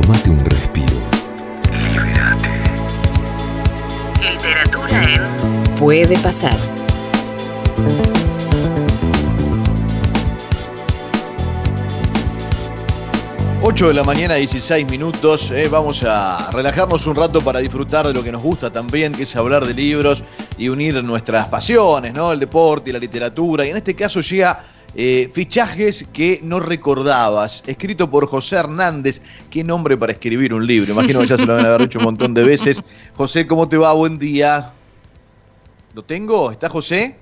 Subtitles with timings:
[0.00, 0.94] Tómate un respiro.
[1.72, 2.48] Libérate.
[4.22, 6.56] Literatura en Puede pasar.
[13.60, 15.50] 8 de la mañana, 16 minutos.
[15.50, 19.24] eh, vamos a relajarnos un rato para disfrutar de lo que nos gusta también, que
[19.24, 20.22] es hablar de libros
[20.56, 22.30] y unir nuestras pasiones, ¿no?
[22.30, 23.66] El deporte y la literatura.
[23.66, 24.62] Y en este caso llega
[24.94, 29.22] eh, Fichajes que no recordabas, escrito por José Hernández.
[29.50, 30.92] Qué nombre para escribir un libro.
[30.92, 32.82] Imagino que ya se lo van a haber hecho un montón de veces.
[33.16, 33.92] José, ¿cómo te va?
[33.92, 34.72] Buen día.
[35.94, 36.50] ¿Lo tengo?
[36.50, 37.18] ¿Está José?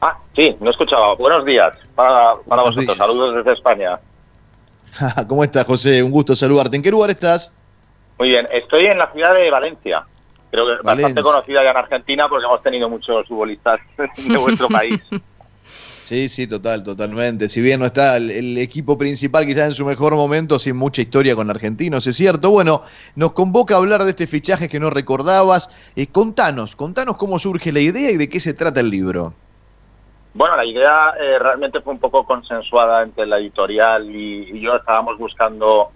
[0.00, 1.14] Ah, sí, no escuchaba.
[1.14, 2.86] Buenos días para, para Buenos vosotros.
[2.86, 2.98] días.
[2.98, 4.00] Saludos desde España.
[5.28, 6.02] ¿Cómo estás, José?
[6.02, 6.76] Un gusto saludarte.
[6.76, 7.52] ¿En qué lugar estás?
[8.18, 10.04] Muy bien, estoy en la ciudad de Valencia.
[10.50, 11.08] Creo que Valencia.
[11.08, 13.80] bastante conocida ya en Argentina porque hemos tenido muchos futbolistas
[14.16, 15.00] de vuestro país.
[16.02, 17.48] Sí, sí, total, totalmente.
[17.48, 21.36] Si bien no está el, equipo principal quizás en su mejor momento, sin mucha historia
[21.36, 22.50] con argentinos, es cierto.
[22.50, 22.82] Bueno,
[23.14, 25.70] nos convoca a hablar de este fichaje que no recordabas.
[25.94, 29.32] Eh, contanos, contanos cómo surge la idea y de qué se trata el libro.
[30.34, 34.74] Bueno, la idea eh, realmente fue un poco consensuada entre la editorial y, yo.
[34.74, 35.92] Estábamos buscando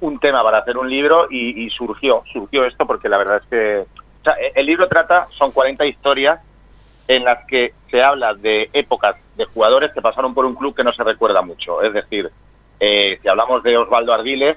[0.00, 3.86] un tema para hacer un libro y, surgió, surgió esto porque la verdad es que
[4.54, 6.40] el libro trata, son 40 historias
[7.08, 10.84] en las que se habla de épocas de jugadores que pasaron por un club que
[10.84, 11.82] no se recuerda mucho.
[11.82, 12.30] Es decir,
[12.80, 14.56] eh, si hablamos de Osvaldo Ardiles,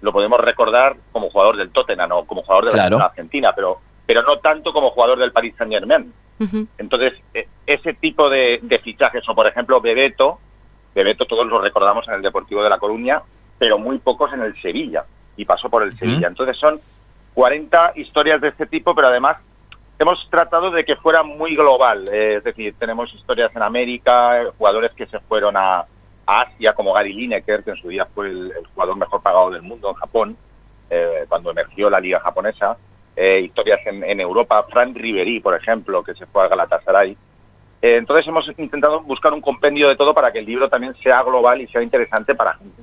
[0.00, 3.04] lo podemos recordar como jugador del Tottenham o como jugador de la Claro.
[3.04, 6.12] Argentina, pero, pero no tanto como jugador del Paris Saint Germain.
[6.78, 10.38] Entonces, eh, ese tipo de, de fichajes, o por ejemplo Bebeto,
[10.94, 13.22] Bebeto todos lo recordamos en el Deportivo de La Coruña,
[13.58, 15.04] pero muy pocos en el Sevilla,
[15.36, 16.28] y pasó por el Sevilla.
[16.28, 16.78] Entonces son
[17.34, 19.38] 40 historias de este tipo, pero además
[19.98, 24.92] hemos tratado de que fuera muy global, eh, es decir, tenemos historias en América, jugadores
[24.92, 25.84] que se fueron a,
[26.26, 29.50] a Asia, como Gary Lineker, que en su día fue el, el jugador mejor pagado
[29.50, 30.36] del mundo en Japón,
[30.90, 32.76] eh, cuando emergió la liga japonesa,
[33.16, 37.16] eh, historias en, en Europa, Frank Ribery, por ejemplo, que se fue a Galatasaray.
[37.82, 41.22] Eh, entonces hemos intentado buscar un compendio de todo para que el libro también sea
[41.22, 42.82] global y sea interesante para gente.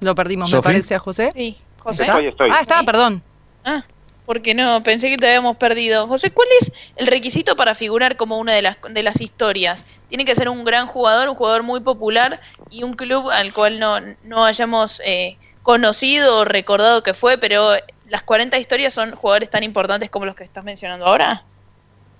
[0.00, 0.68] Lo perdimos, me ¿Sofi?
[0.68, 1.32] parece, a José.
[1.34, 2.04] Sí, José.
[2.04, 2.50] Estoy, estoy.
[2.52, 3.22] Ah, está, perdón.
[3.64, 3.82] Ah,
[4.26, 6.06] porque no, pensé que te habíamos perdido.
[6.08, 9.86] José, ¿cuál es el requisito para figurar como una de las, de las historias?
[10.08, 13.78] Tiene que ser un gran jugador, un jugador muy popular y un club al cual
[13.78, 17.70] no, no hayamos eh, conocido o recordado que fue, pero
[18.08, 21.44] las 40 historias son jugadores tan importantes como los que estás mencionando ahora.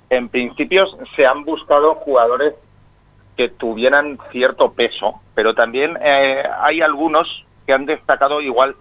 [0.09, 2.55] En principio se han buscado jugadores
[3.37, 8.77] que tuvieran cierto peso, pero también eh, hay algunos que han destacado igual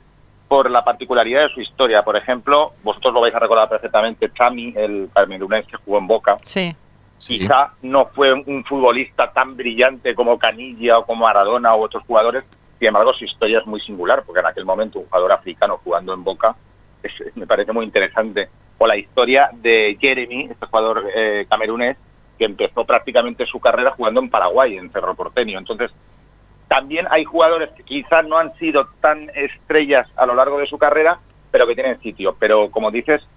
[0.47, 2.03] por la particularidad de su historia.
[2.03, 6.37] Por ejemplo, vosotros lo vais a recordar perfectamente, Chami, el camerunés que jugó en Boca,
[6.45, 6.75] Sí.
[7.17, 12.43] quizá no fue un futbolista tan brillante como Canilla o como Maradona u otros jugadores,
[12.77, 16.13] sin embargo su historia es muy singular, porque en aquel momento un jugador africano jugando
[16.13, 16.55] en Boca
[17.01, 18.49] es- me parece muy interesante.
[18.77, 21.97] O la historia de Jeremy, este jugador eh, camerunés,
[22.37, 25.57] que empezó prácticamente su carrera jugando en Paraguay, en Cerro Porteño.
[25.57, 25.89] Entonces,
[26.67, 30.77] también hay jugadores que quizás no han sido tan estrellas a lo largo de su
[30.77, 31.19] carrera,
[31.51, 32.35] pero que tienen sitio.
[32.39, 33.27] Pero como dices,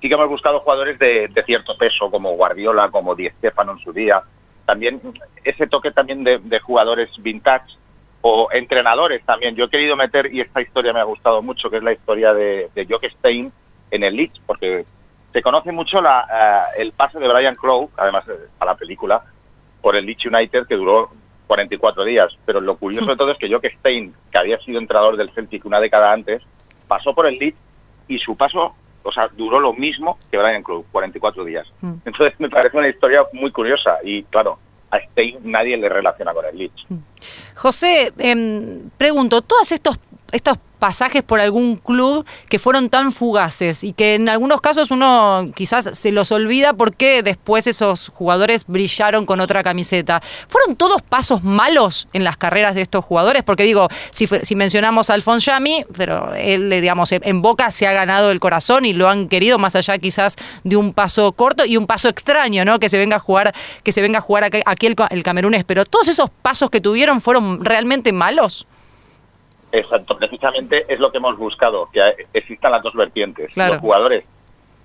[0.00, 3.78] sí que hemos buscado jugadores de, de cierto peso, como Guardiola, como Di Stéfano en
[3.78, 4.22] su día.
[4.64, 5.00] También
[5.44, 7.76] ese toque también de, jugadores vintage
[8.20, 9.54] o entrenadores también.
[9.54, 12.32] Yo he querido meter, y esta historia me ha gustado mucho, que es la historia
[12.32, 13.52] de, de Jock Stein
[13.90, 14.84] en el Leeds, porque
[15.32, 16.26] se conoce mucho la,
[16.76, 19.22] eh, el pase de Brian Clough, además eh, a la película,
[19.80, 21.10] por el Leeds United, que duró
[21.48, 22.28] 44 días.
[22.44, 25.64] Pero lo curioso de todo es que Jock Stein, que había sido entrenador del Celtic
[25.64, 26.42] una década antes,
[26.86, 27.58] pasó por el Leeds
[28.06, 31.66] y su paso, o sea, duró lo mismo que Brian Clough, 44 días.
[31.80, 31.94] Mm.
[32.04, 34.58] Entonces me parece una historia muy curiosa y claro,
[34.90, 36.86] a Stein nadie le relaciona con el Leeds.
[37.56, 39.98] José, em, pregunto, todos estos,
[40.30, 45.50] estos pasajes por algún club que fueron tan fugaces y que en algunos casos uno
[45.54, 50.22] quizás se los olvida porque después esos jugadores brillaron con otra camiseta.
[50.48, 53.42] ¿Fueron todos pasos malos en las carreras de estos jugadores?
[53.42, 58.40] Porque digo, si, mencionamos a Yami, pero él, digamos, en Boca se ha ganado el
[58.40, 62.08] corazón y lo han querido más allá quizás de un paso corto y un paso
[62.08, 62.78] extraño, ¿no?
[62.78, 65.64] Que se venga a jugar, que se venga a jugar aquí, aquí el, el camerunés.
[65.64, 68.66] Pero todos esos pasos que tuvieron fueron realmente malos.
[69.72, 73.52] Exacto, precisamente es lo que hemos buscado, que existan las dos vertientes.
[73.52, 73.74] Claro.
[73.74, 74.24] Los jugadores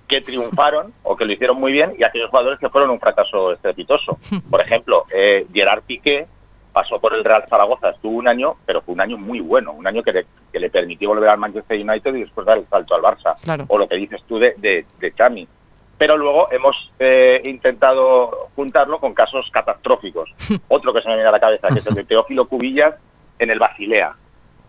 [0.08, 3.54] que triunfaron o que lo hicieron muy bien y aquellos jugadores que fueron un fracaso
[3.54, 4.20] estrepitoso.
[4.50, 6.28] Por ejemplo, eh, Gerard Piqué
[6.72, 9.86] pasó por el Real Zaragoza, estuvo un año, pero fue un año muy bueno, un
[9.86, 12.96] año que le, que le permitió volver al Manchester United y después dar el salto
[12.96, 13.36] al Barça.
[13.44, 13.66] Claro.
[13.68, 15.48] O lo que dices tú de, de, de Xami.
[16.00, 20.34] Pero luego hemos eh, intentado juntarlo con casos catastróficos.
[20.68, 22.96] Otro que se me viene a la cabeza, que es el de Teófilo Cubillas
[23.38, 24.16] en el Basilea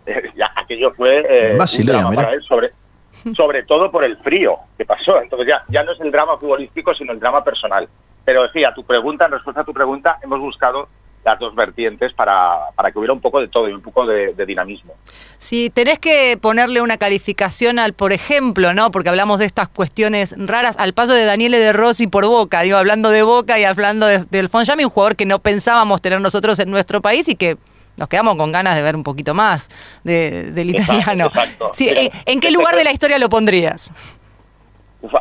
[0.37, 2.73] ya, aquello fue eh, Más un drama para él, sobre,
[3.37, 5.21] sobre todo por el frío que pasó.
[5.21, 7.89] Entonces ya, ya no es el drama futbolístico, sino el drama personal.
[8.25, 10.89] Pero sí, a tu pregunta, en respuesta a tu pregunta, hemos buscado
[11.25, 14.35] las dos vertientes para, para que hubiera un poco de todo y un poco de,
[14.35, 14.93] de dinamismo.
[15.39, 18.91] Si tenés que ponerle una calificación al, por ejemplo, ¿no?
[18.91, 22.77] Porque hablamos de estas cuestiones raras, al paso de Daniele de Rossi por Boca, digo,
[22.77, 26.59] hablando de Boca y hablando de, del Fonjami, un jugador que no pensábamos tener nosotros
[26.59, 27.57] en nuestro país y que
[27.97, 29.69] nos quedamos con ganas de ver un poquito más
[30.05, 31.27] de- del italiano.
[31.27, 31.71] exacto.
[31.73, 33.91] Sí, Mira, ¿en, en qué lugar de la historia lo pondrías?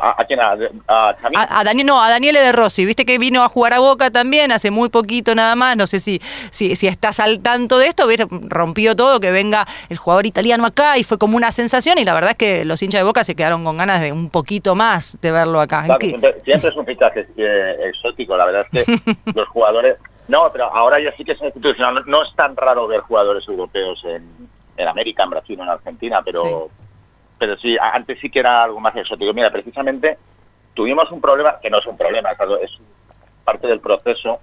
[0.00, 0.40] ¿A, a quién?
[0.40, 0.56] ¿A,
[0.88, 1.08] a?
[1.36, 4.10] A, a Daniel, no, a Daniele de Rossi, viste que vino a jugar a Boca
[4.10, 7.88] también hace muy poquito nada más, no sé si, si, si estás al tanto de
[7.88, 8.26] esto, ¿viste?
[8.30, 12.14] rompió todo, que venga el jugador italiano acá y fue como una sensación y la
[12.14, 15.18] verdad es que los hinchas de Boca se quedaron con ganas de un poquito más
[15.20, 15.80] de verlo acá.
[15.80, 19.00] ¿En Claro, qué- siempre, siempre es un fichaje eh, exótico, la verdad es que
[19.34, 19.96] los jugadores...
[20.28, 22.02] No, pero ahora ya sí que es institucional.
[22.06, 26.22] No, es tan raro ver jugadores europeos en, en América, en Brasil o en Argentina,
[26.24, 26.70] pero
[27.38, 29.32] pero sí, antes sí que era algo más exótico.
[29.34, 30.18] Mira, precisamente
[30.72, 32.70] tuvimos un problema, que no es un problema, es
[33.44, 34.40] parte del proceso,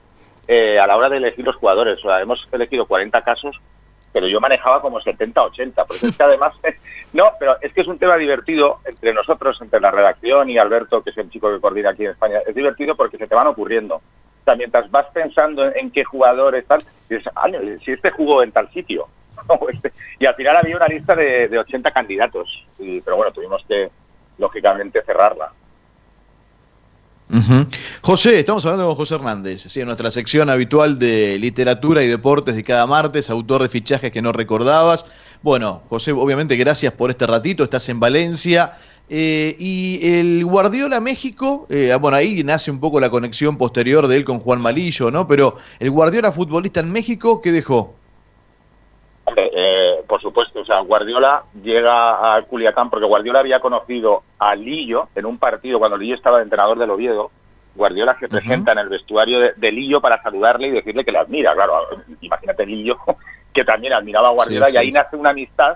[0.48, 2.00] eh, a la hora de elegir los jugadores.
[2.00, 3.60] O sea, hemos elegido 40 casos,
[4.14, 6.54] pero yo manejaba como 70, 80, porque es que además,
[7.14, 11.02] no, pero es que es un tema divertido entre nosotros, entre la redacción y Alberto,
[11.02, 13.48] que es el chico que coordina aquí en España, es divertido porque se te van
[13.48, 14.02] ocurriendo.
[14.42, 16.80] O sea, mientras vas pensando en, qué jugadores tal,
[17.10, 17.48] dices, "Ah,
[17.86, 19.08] si este jugó en tal sitio.
[19.72, 23.64] este- y al final había una lista de, de 80 candidatos, y, pero bueno, tuvimos
[23.68, 23.90] que,
[24.38, 25.52] lógicamente, cerrarla.
[27.30, 27.66] Ujú.
[28.02, 32.58] José, estamos hablando con José Hernández, sí, en nuestra sección habitual de literatura y deportes
[32.58, 35.06] de cada martes, autor de fichajes que no recordabas.
[35.42, 38.74] Bueno, José, obviamente gracias por este ratito, estás en Valencia.
[39.14, 44.16] Eh, y el Guardiola México, eh, bueno, ahí nace un poco la conexión posterior de
[44.16, 45.28] él con Juan Malillo, ¿no?
[45.28, 47.94] Pero el Guardiola futbolista en México, ¿qué dejó?
[49.26, 54.56] Hombre, eh, por supuesto, o sea, Guardiola llega a Culiacán porque Guardiola había conocido a
[54.56, 57.32] Lillo en un partido cuando Lillo estaba de entrenador del Oviedo.
[57.76, 61.20] Guardiola se presenta en el vestuario de, de Lillo para saludarle y decirle que le
[61.20, 61.54] admira.
[61.54, 61.74] Claro,
[62.22, 62.98] imagínate Lillo,
[63.54, 64.94] que también admiraba a Guardiola Sí, y ahí sí.
[64.94, 65.76] nace una amistad,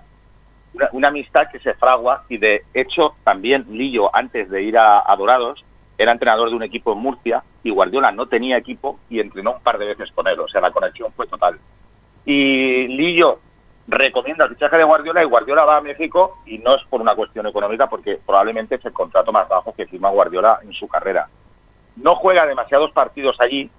[0.76, 5.04] una, una amistad que se fragua y de hecho también Lillo, antes de ir a,
[5.06, 5.64] a Dorados,
[5.98, 9.62] era entrenador de un equipo en Murcia y Guardiola no tenía equipo y entrenó un
[9.62, 10.40] par de veces con él.
[10.40, 11.58] O sea, la conexión fue total.
[12.26, 13.40] Y Lillo
[13.88, 17.16] recomienda el fichaje de Guardiola y Guardiola va a México y no es por una
[17.16, 21.30] cuestión económica porque probablemente es el contrato más bajo que firma Guardiola en su carrera.
[21.96, 23.70] No juega demasiados partidos allí,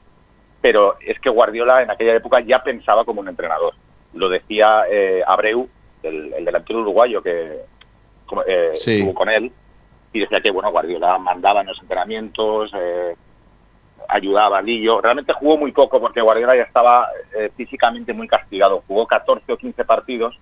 [0.61, 3.75] pero es que Guardiola en aquella época ya pensaba como un entrenador.
[4.15, 5.69] Lo decía eh, Abreu,
[6.07, 7.61] el, el delantero uruguayo que
[8.47, 8.99] eh, Sí.
[8.99, 9.53] estuvo con él,
[10.13, 13.15] y decía que bueno Guardiola mandaba en los entrenamientos, eh,
[14.09, 15.01] ayudaba a Lillo.
[15.01, 18.83] Realmente jugó muy poco porque Guardiola ya estaba eh, físicamente muy castigado.
[18.87, 20.39] Jugó 14 o 15 partidos.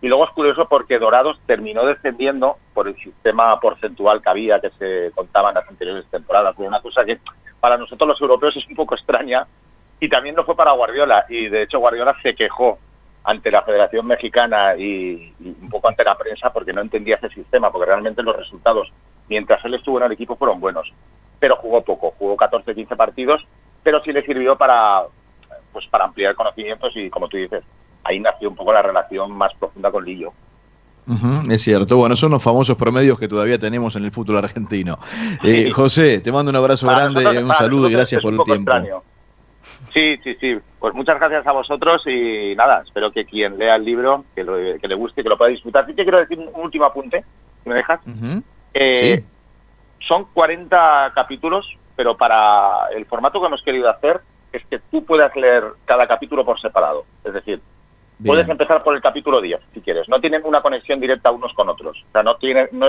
[0.00, 4.70] Y luego es curioso porque Dorados terminó descendiendo por el sistema porcentual que había, que
[4.70, 6.56] se contaba en las anteriores temporadas.
[6.56, 7.20] Fue una cosa que
[7.60, 9.46] para nosotros los europeos es un poco extraña
[10.00, 11.26] y también lo fue para Guardiola.
[11.28, 12.78] Y de hecho Guardiola se quejó
[13.24, 17.28] ante la Federación Mexicana y, y un poco ante la prensa porque no entendía ese
[17.30, 18.88] sistema, porque realmente los resultados
[19.28, 20.92] mientras él estuvo en el equipo fueron buenos
[21.42, 23.44] pero jugó poco, jugó 14, 15 partidos,
[23.82, 25.02] pero sí le sirvió para
[25.72, 27.64] pues para ampliar conocimientos y como tú dices,
[28.04, 30.32] ahí nació un poco la relación más profunda con Lillo.
[31.50, 34.98] Es cierto, bueno, son los famosos promedios que todavía tenemos en el fútbol argentino.
[35.42, 35.70] Eh.
[35.72, 38.70] José, te mando un abrazo Para grande, nosotros- un saludo y gracias por el tiempo.
[38.70, 39.02] extraño.
[39.92, 40.58] Sí, sí, sí.
[40.78, 44.56] Pues muchas gracias a vosotros y nada, espero que quien lea el libro, que, lo-
[44.80, 45.86] que le guste, que lo pueda disfrutar.
[45.86, 47.24] Sí que quiero decir un último apunte,
[47.62, 48.00] si me dejas.
[48.74, 49.24] Eh,
[50.00, 54.20] Son 40 capítulos, pero para el formato que hemos querido hacer
[54.52, 57.04] es que tú puedas leer cada capítulo por separado.
[57.24, 57.60] Es decir,
[58.18, 58.26] bien.
[58.26, 60.08] puedes empezar por el capítulo 10, si quieres.
[60.08, 61.96] No tienen una conexión directa unos con otros.
[62.08, 62.88] O sea, no, tiene, no,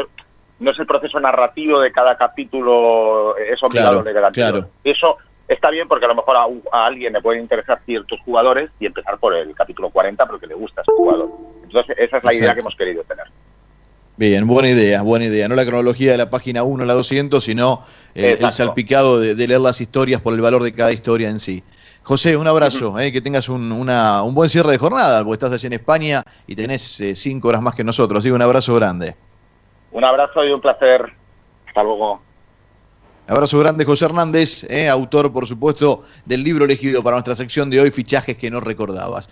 [0.60, 4.60] no es el proceso narrativo de cada capítulo, es obligado Claro, leer el claro.
[4.84, 5.18] Eso
[5.54, 9.18] está bien porque a lo mejor a, alguien le pueden interesar ciertos jugadores y empezar
[9.18, 11.30] por el capítulo 40 porque le gusta ese jugador.
[11.64, 13.26] Entonces, esa es la idea que hemos querido tener.
[14.16, 15.48] Bien, buena idea, buena idea.
[15.48, 17.82] No la cronología de la página 1 a la 200, sino
[18.14, 21.40] el, el salpicado de, de leer las historias por el valor de cada historia en
[21.40, 21.64] sí.
[22.04, 25.54] José, un abrazo, eh, que tengas un, una- un buen cierre de jornada, porque estás
[25.54, 28.20] allí en España y tenés eh, cinco horas más que nosotros.
[28.20, 29.16] Así que un abrazo grande.
[29.92, 31.12] Un abrazo y un placer.
[31.66, 32.22] Hasta luego.
[33.26, 37.80] Abrazo grande, José Hernández, eh, autor, por supuesto, del libro elegido para nuestra sección de
[37.80, 39.30] hoy, Fichajes que no recordabas.